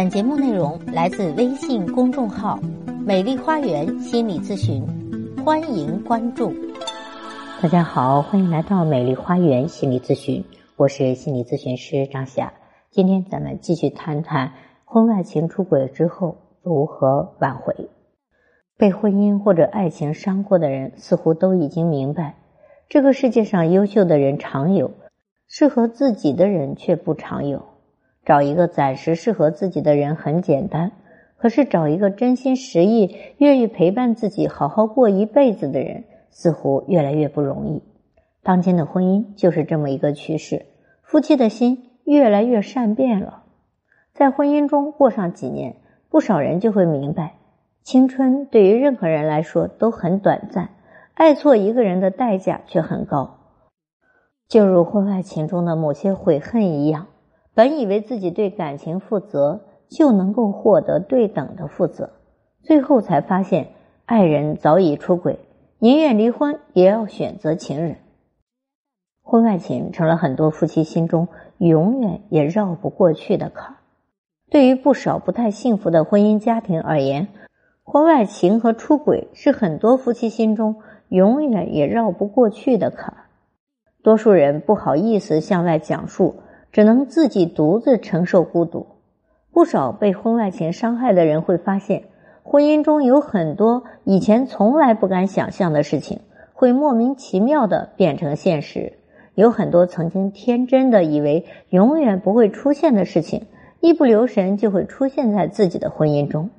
[0.00, 2.58] 本节目内容来自微信公众号
[3.04, 4.82] “美丽花园心理咨询”，
[5.44, 6.54] 欢迎关注。
[7.60, 10.42] 大家好，欢迎来到美丽花园心理咨询，
[10.76, 12.54] 我是心理咨询师张霞。
[12.90, 14.54] 今天咱们继续谈谈
[14.86, 17.90] 婚外情出轨之后如何挽回。
[18.78, 22.36] 被婚姻或者爱情伤过的人，似乎都已经明白，
[22.88, 24.92] 这个世界上优秀的人常有，
[25.46, 27.66] 适合自己的人却不常有。
[28.24, 30.92] 找一个暂时适合自己的人很简单，
[31.36, 37.82] 可是找一个真心实意、愿意陪伴自己、好好过一辈子的人，似乎越来越不容易。
[38.42, 40.66] 当今的婚姻就是这么一个趋势，
[41.02, 43.44] 夫妻的心越来越善变了。
[44.12, 45.76] 在婚姻中过上几年，
[46.08, 47.36] 不少人就会明白，
[47.82, 50.70] 青春对于任何人来说都很短暂，
[51.14, 53.38] 爱错一个人的代价却很高，
[54.48, 57.06] 就如婚外情中的某些悔恨一样。
[57.60, 62.08] 本以为自己对感情负责就能够获得对等的负责，
[62.62, 63.72] 最后才发现
[64.06, 65.40] 爱人早已出轨，
[65.78, 67.96] 宁愿离婚也要选择情人。
[69.20, 73.76] 婚外情成了很多夫妻心中永远也绕不过去的坎儿。
[74.48, 77.28] 对于不少不太幸福的婚姻家庭而言，
[77.82, 80.76] 婚外情和出轨是很多夫妻心中
[81.10, 83.24] 永远也绕不过去的坎儿。
[84.02, 86.36] 多数人不好意思向外讲述。
[86.72, 88.86] 只能自己独自承受孤独。
[89.52, 92.04] 不少被婚外情伤害的人会发现，
[92.42, 96.20] 婚姻中有很多以前从来不敢想象的事情，
[96.52, 98.94] 会莫名其妙的变成现实。
[99.34, 103.46] 有很多曾经天真的以为永远不会出现的事情，
[103.80, 106.50] 一不留神就会出现在自己的婚姻中。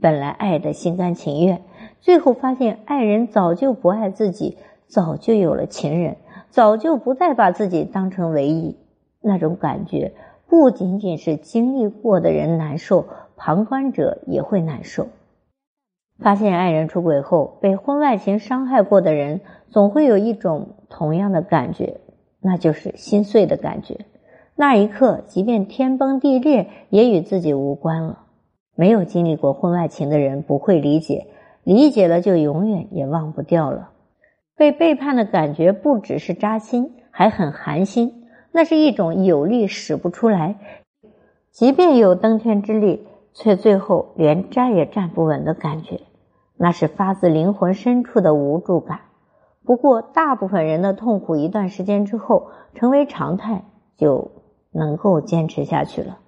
[0.00, 1.62] 本来爱的心甘情愿，
[2.00, 6.16] 最后发现爱人早就不爱自己，早就有了情人，
[6.50, 8.76] 早就不再把自己当成唯一。
[9.22, 10.14] 那种感觉
[10.48, 15.08] 不仅仅是经历过的人难受，旁观者也会难受。
[16.18, 22.00] 发现爱人出轨后，被婚外情伤害过的人，总会有一种同样的感觉，
[22.40, 24.00] 那就是心碎的感觉。
[24.54, 28.26] 那一刻，即便天崩地裂，也与自己无关了。
[28.76, 31.28] 没有经历过婚外情的人不会理解，
[31.64, 33.90] 理解了就永远也忘不掉了。
[34.56, 38.19] 被背叛的感觉不只是扎心，还很寒心。
[38.52, 40.56] 那是一种有力使不出来，
[41.50, 46.00] 即便有登天之力，却最后连站也站不稳的感觉。
[46.56, 49.00] 那是发自灵魂深处的无助感。
[49.64, 53.62] 不过，大部分人的痛苦一段时间之后成为常态，
[53.96, 54.30] 就
[54.72, 56.18] 能够坚持下去了。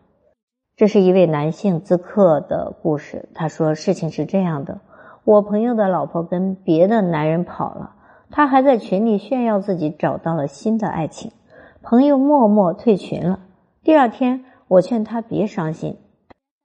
[0.76, 3.28] 这是一位男性咨客的故事。
[3.34, 4.80] 他说：“事情是这样的，
[5.24, 7.94] 我朋友的老婆跟别的男人跑了，
[8.30, 11.32] 他还在群里炫耀自己找到了新的爱情。”
[11.82, 13.40] 朋友默默退群了。
[13.82, 15.98] 第二天，我劝他别伤心，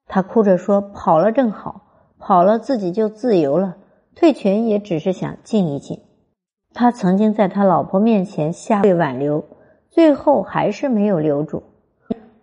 [0.06, 1.82] 他哭着说：“跑了正好，
[2.20, 3.78] 跑了自己就自由了。
[4.14, 6.02] 退群也只是想静一静。”
[6.72, 9.44] 他曾经在他老婆面前下跪挽留，
[9.90, 11.64] 最后还是没有留住。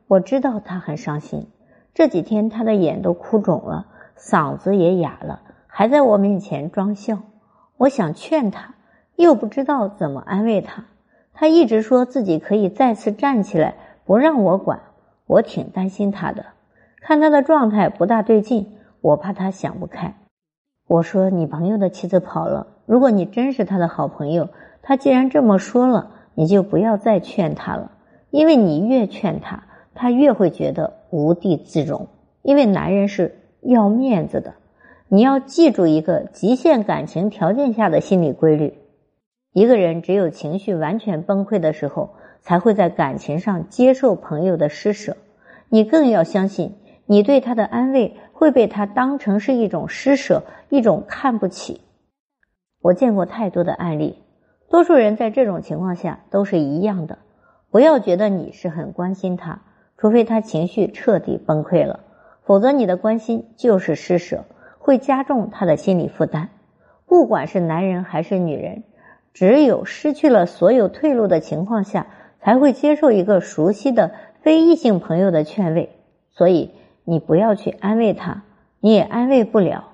[0.09, 1.47] 我知道他很伤心，
[1.95, 3.87] 这几天他的眼都哭肿了，
[4.19, 7.21] 嗓子也哑了，还在我面前装笑。
[7.77, 8.75] 我想劝他，
[9.15, 10.87] 又不知道怎么安慰他。
[11.35, 13.75] 他一直说自己可以再次站起来，
[14.05, 14.81] 不让我管。
[15.27, 16.47] 我挺担心他的，
[17.01, 20.15] 看他的状态不大对劲，我怕他想不开。
[20.87, 24.51] 我说：“你朋友的妻子跑了，如果你真是他的好朋友，
[24.83, 27.93] 他既然这么说了，你就不要再劝他了，
[28.31, 29.65] 因为你越劝他，
[29.95, 32.09] 他越会觉得无地自容。
[32.43, 34.53] 因为男人是要面子的，
[35.09, 38.75] 你要记住一个极限感情条件下的心理规律。”
[39.55, 45.17] 一个人只有情绪完全崩溃的时候，才会在感情上接受朋友的施舍。
[45.69, 46.75] 你更要相信，
[47.07, 51.81] 你对他的安慰会被他当成是一种施舍，一种看不起。
[52.83, 54.19] 我见过太多的案例，
[54.69, 57.19] 多数人在这种情况下都是一样的。
[57.71, 59.63] 不要觉得你是很关心他，
[59.97, 62.01] 除非他情绪彻底崩溃了，
[62.43, 64.47] 否则你的关心就是施舍，
[64.81, 66.49] 会加重他的心理负担。
[67.07, 68.83] 不管是男人还是女人。
[69.35, 72.07] 只有失去了所有退路的情况下，
[72.41, 75.91] 才会接受一个熟悉的非异性朋友的劝慰。
[76.31, 76.71] 所以，
[77.05, 78.45] 你不要去安慰他，
[78.81, 79.89] 你也安慰不了。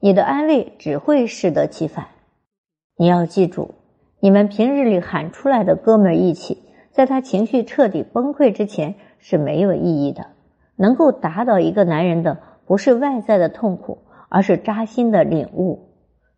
[0.00, 2.06] 你的安慰只会适得其反。
[2.96, 3.74] 你要记住，
[4.20, 6.58] 你们平日里喊出来的哥们义气，
[6.92, 10.26] 在他情绪彻底崩溃之前是没有意义的。
[10.76, 13.98] 能够打倒一个男人的，不是外在的痛苦，
[14.28, 15.83] 而是扎心的领悟。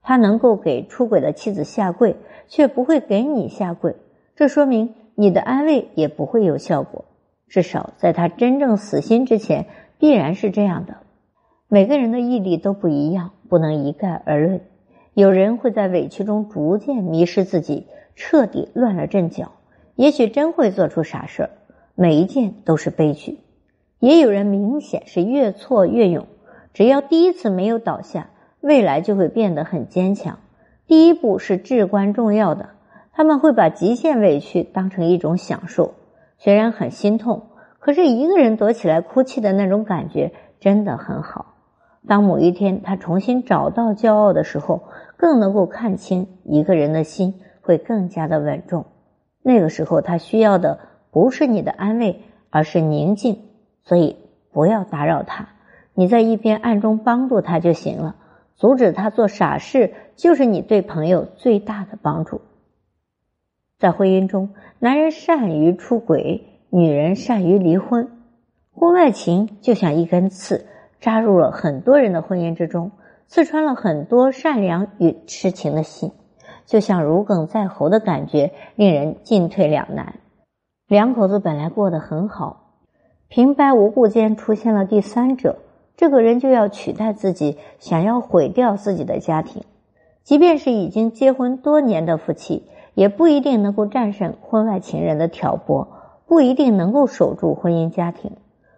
[0.07, 2.17] 他能够给出轨的妻子下跪。
[2.49, 3.97] 却不会给你下跪，
[4.37, 7.05] 这说明你的安慰也不会有效果。
[7.49, 9.67] 至少在他真正死心之前，
[9.99, 10.99] 必然是这样的。
[11.67, 14.61] 每个人的毅力都不一样，不能一概而论。
[15.13, 19.51] 有人会在委屈中逐渐迷失自己，彻底乱了阵脚，
[19.97, 21.51] 也许真会做出傻事儿，
[21.97, 23.41] 每一件都是悲剧。
[23.99, 26.29] 也有人明显是越挫越勇，
[26.73, 28.31] 只要第一次没有倒下，
[28.67, 30.39] 未来就会变得很坚强。
[30.89, 32.71] 第一步是至关重要的，
[33.13, 35.95] 他们会把极限委屈当成一种享受，
[36.39, 37.47] 虽然很心痛，
[37.79, 41.55] 可是一个人躲起来哭泣的那种感觉真的很好。
[42.09, 44.83] 当某一天他重新找到骄傲的时候，
[45.17, 48.87] 更能够看清一个人的心会更加的稳重。
[49.43, 50.81] 那个时候他需要的
[51.11, 53.43] 不是你的安慰，而是宁静。
[53.83, 54.17] 所以
[54.53, 55.49] 不要打扰他，
[55.95, 58.17] 你在一边暗中帮助他就行了。
[58.57, 62.41] 阻止他做傻事，就是你对朋友最大的帮助。
[63.79, 68.11] 在婚姻中，男人善于出轨，女人善于离婚。
[68.73, 70.67] 婚外情就像一根刺，
[71.01, 72.93] 扎入了很多人的婚姻之中，
[73.27, 76.13] 刺穿了很多善良与痴情的心，
[76.65, 80.21] 就像如鲠在喉的感觉，令人进退两难。
[80.89, 82.63] 两口子本来过得很好。
[83.29, 85.59] 平白无故间出现了第三者，
[85.97, 89.63] 这个人就要取代自己，想要毁掉自己的家庭。
[90.23, 92.65] 即便是已经结婚多年的夫妻，
[92.95, 95.89] 也不一定能够战胜婚外情人的挑拨，
[96.27, 98.33] 不一定能够守住婚姻家庭。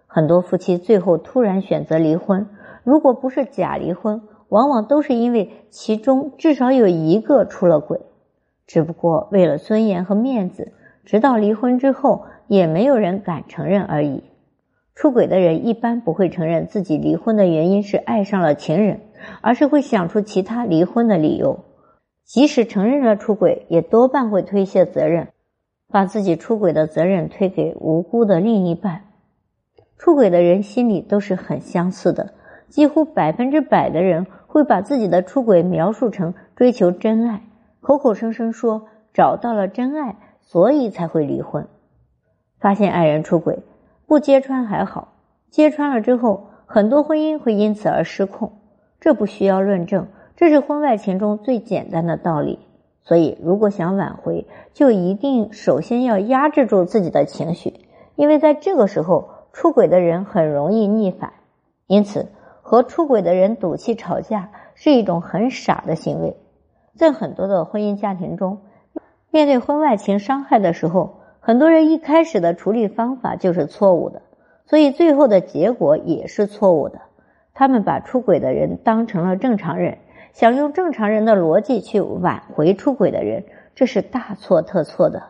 [0.07, 2.47] 很多夫妻最后突然选择离婚，
[2.83, 7.99] 如果不是假离婚，往往都是因为其中至少有一个出了轨，
[8.65, 10.71] 只不过为了尊严和面子，
[11.03, 14.23] 直到离婚之后，也没有人敢承认而已。
[14.99, 18.99] 出轨的人一般不会承认自己离婚的原因是爱上了情人，
[19.39, 21.63] 而是会想出其他离婚的理由。
[22.25, 25.29] 即使承认了出轨，也多半会推卸责任，
[25.87, 29.03] 把自己出轨的责任推给无辜的另一半。
[29.97, 32.33] 出轨的人心里都是很相似的，
[32.67, 37.43] 几乎百分之百的人会把自己的出轨描述成追求真爱，
[37.79, 41.69] 口口声声说找到了真爱，所以才会离婚。
[42.59, 43.59] 发现爱人出轨。
[44.09, 45.09] 不揭穿还好，
[45.51, 48.53] 揭穿了之后，很多婚姻会因此而失控。
[48.99, 52.57] 这不需要论证，这是婚外情中最简单的道理。
[53.03, 57.81] 所以，如果想挽回，就一定首先要压制住自己的情绪，
[58.15, 61.33] 因为在这个时候，出轨的人很容易逆反。
[61.85, 62.29] 因此，
[62.63, 66.35] 和出轨的人赌气吵架是一种很傻的行为。
[66.95, 68.61] 在很多的婚姻家庭中，
[69.29, 71.18] 面对婚外情伤害的时候。
[71.41, 74.21] 很多人一开始的处理方法就是错误的，
[74.65, 76.99] 所以最后的结果也是错误的。
[77.53, 79.97] 他们把出轨的人当成了正常人，
[80.33, 85.23] 想用正常人的逻辑去挽回出轨的人，这是大错特错的。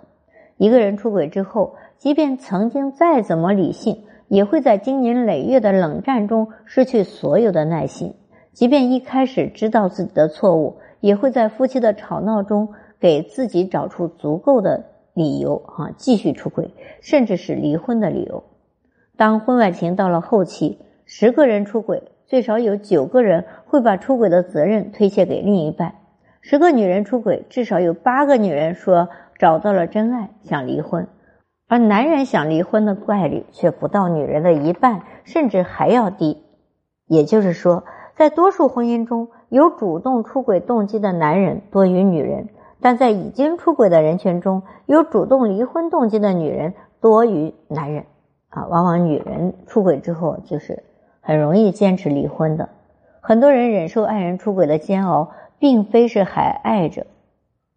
[0.57, 8.13] 一个人出轨之后，即便曾经再怎么理性，也会在经年累月的冷战中失去所有的耐心；
[8.51, 12.69] 即便一开始知道自己的错误，也会在夫妻的吵闹中
[12.99, 14.85] 给自己找出足够的。
[15.19, 16.71] 理由啊，继续出轨，
[17.01, 18.45] 甚至是离婚的理由。
[19.17, 25.89] 当婚外情到了后期，十个人出轨，最少有九个人会把出轨的责任推卸给另一半；
[26.39, 31.09] 十个女人出轨，至少有八个女人说找到了真爱，想离婚。
[31.67, 36.45] 而男人想离婚的概率却不到女人的一半，甚至还要低。
[37.07, 37.83] 也就是说，
[38.15, 42.47] 在多数婚姻中，有主动出轨动机的男人多于女人。
[42.81, 48.05] 但在已经出轨的人群中，有主动离婚动机的女人多于男人，
[48.49, 50.83] 啊，往往女人出轨之后就是
[51.21, 52.69] 很容易坚持离婚的。
[53.21, 57.05] 很多人忍受爱人出轨的煎熬，并非是还爱着。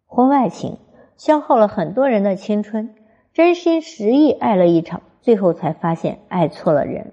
[0.05, 0.77] 婚外情
[1.17, 2.95] 消耗了很多人的青春，
[3.33, 7.11] 真心实意爱了一场，最后才发现爱错了人。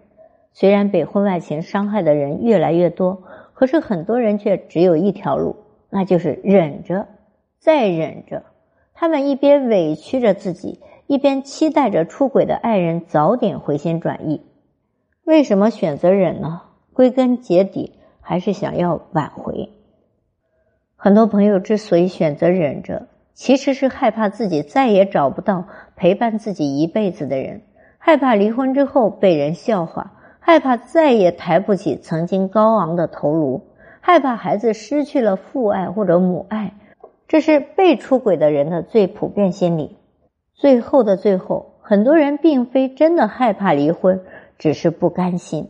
[0.52, 3.22] 虽然被婚外情伤害的人越来越多，
[3.54, 5.56] 可是很多人却只有一条路，
[5.90, 7.06] 那就是忍着。
[7.60, 8.44] 再忍着，
[8.94, 14.40] 他们一边委屈着自己，一边期待着出轨的爱人早点回心转意。
[15.24, 16.62] 为什么选择忍呢？
[16.94, 19.68] 归根结底，还是想要挽回。
[20.96, 27.60] 很多朋友之所以选择忍着，其实是害怕自己再也找不到陪伴自己一辈子的人，
[27.98, 33.66] 害怕离婚之后被人笑话，害怕再也抬不起曾经高昂的头颅，
[34.00, 36.72] 害怕孩子失去了父爱或者母爱。
[37.30, 39.96] 这是被出轨的人的最普遍心理。
[40.52, 44.22] 最后的最后，很多人并非真的害怕离婚，
[44.58, 45.68] 只是不甘心。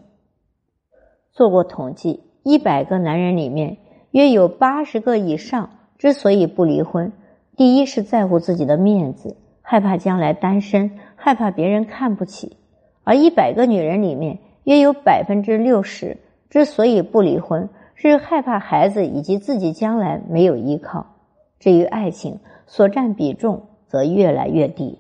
[1.32, 3.76] 做过统计，一百个男人里面，
[4.10, 7.12] 约有八十个以上之所以不离婚，
[7.58, 12.56] 第一是在乎自己的面子，害怕将来单身，害怕别人看不起；
[13.04, 16.16] 而一百个女人里面，约有百分之六十
[16.48, 21.16] 之所以不离婚，是害怕孩子以及自己将来没有依靠。
[21.60, 24.98] 至于爱情，所占比重则越来越低。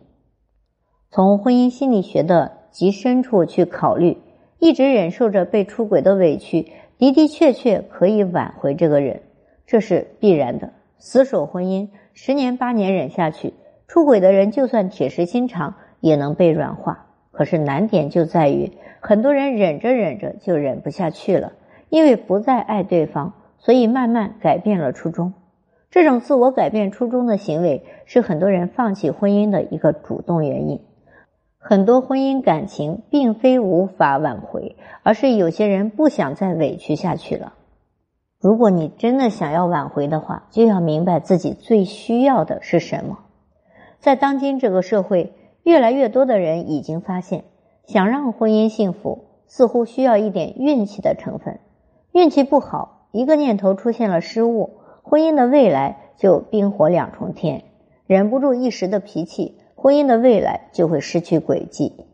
[1.10, 4.18] 从婚姻心理学的极深处去考虑，
[4.58, 9.22] 一直忍受着被出轨的委屈，的的确确可以挽回这个人，
[9.66, 10.70] 这是必然的。
[10.98, 13.54] 死守婚姻十年八年忍下去，
[13.88, 17.06] 出轨的人就算铁石心肠，也能被软化。
[17.32, 21.54] 可是难点就在于，很多人忍着忍着就忍不下去了，
[21.88, 25.32] 因为不再爱对方，所以慢慢改变了初衷。
[25.90, 30.80] 这种自我改变初衷的行为，是很多人放弃婚姻的一个主动原因。
[31.58, 37.54] 很多婚姻感情并非无法挽回，而是有些人不想再委屈下去了。
[38.40, 43.18] 如果你真的想要挽回的话，就要明白自己最需要的是什么。
[43.98, 47.44] 在当今这个社会，越来越多的人已经发现，
[47.84, 51.58] 想让婚姻幸福，似乎需要一点运气的成分。
[52.12, 57.64] 运气不好，一个念头出现了失误，婚姻的未来就冰火两重天。
[58.06, 62.06] 忍不住一时的脾气，婚姻的未来就会失去轨迹。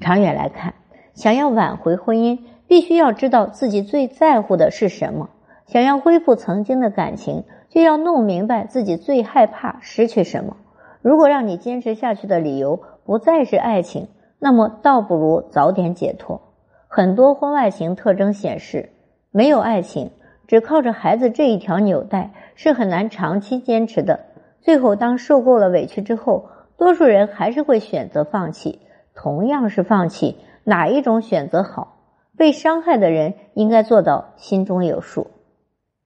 [0.00, 0.74] 长远来看，
[1.14, 5.30] 想要挽回婚姻，必须要知道自己最在乎的是什么。
[5.66, 10.56] 想要恢复曾经的感情，就要弄明白自己最害怕失去什么。
[11.00, 16.42] 如果让你坚持下去的理由不再是爱情，那么倒不如早点解脱。
[16.88, 18.90] 很多婚外情特征显示，
[19.30, 20.10] 没有爱情，
[20.46, 24.20] 只靠着孩子这一条纽带是很难长期坚持的。
[24.60, 28.80] 最后，当受够了委屈之后，多数人还是会选择放弃。
[29.14, 31.98] 同样是放弃，哪一种选择好？
[32.36, 35.28] 被伤害的人应该做到心中有数。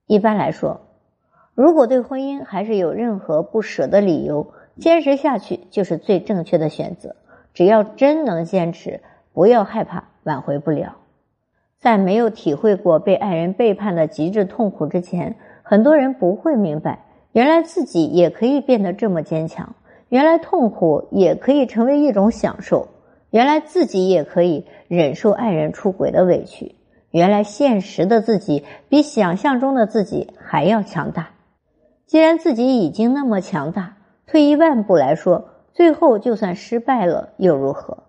[0.07, 0.81] 一般来说，
[1.55, 7.17] 如果对婚姻还是有任何不舍的理由，坚持下去就是最正确的选择。
[7.55, 9.01] 只要真能坚持，
[9.33, 10.97] 不要害怕挽回不了。
[11.79, 19.75] 在没有体会过被爱人背叛的极致痛苦之前，很多人不会明白，原来自己也可以变得这么坚强，
[20.09, 22.89] 原来痛苦也可以成为一种享受，
[23.31, 26.75] 原来自己也可以忍受爱人出轨的委屈。
[27.11, 31.31] 原来现实的自己比想象中的自己还要强大。
[32.07, 38.05] 既然自己已经那么强大，退一万步来说，最后就算失败了又如何？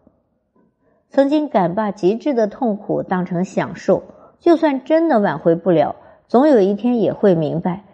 [1.09, 4.03] 曾经敢把极致的痛苦当成享受，
[4.39, 5.95] 就算真的挽回不了，
[6.27, 7.85] 总有一天也会明白，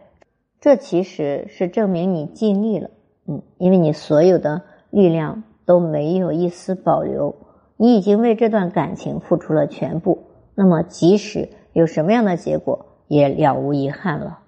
[0.59, 2.89] 这其实是证明你尽力了。
[3.27, 7.35] 嗯，因为你所有的力量都没有一丝保留，
[7.77, 10.23] 你已经为这段感情付出了全部。
[10.55, 14.39] 那么，即使有什么样的结果，也了无遗憾了。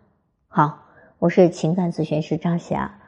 [0.48, 0.79] 好，
[1.19, 3.00] 我是情感咨询师张霞。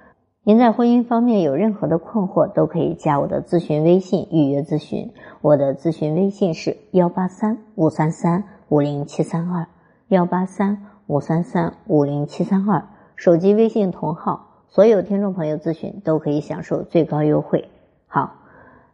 [0.47, 5.11] 您在婚姻方面有任何的困惑，都可以加我的咨询微信预约咨询。
[5.41, 9.67] 我的咨询微信是幺八三五三三五零七三二
[10.07, 12.87] 幺八三五三三五零七三二。
[13.17, 17.67] 手机微信同号，所有听众朋友咨询都可以享受最高优惠。
[18.07, 18.35] 好。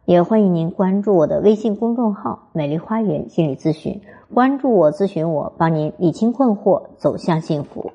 [0.06, 4.02] 也欢迎您关注我的微信公众号“美丽花园心理咨询”，
[4.34, 7.92] 关注我，咨询我，帮您理清困惑，走向幸福。